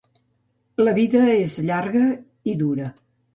La 0.87 0.95
vida 0.99 1.21
és 1.33 1.53
llarga 1.67 2.03
i 2.53 2.57
dura. 2.65 2.89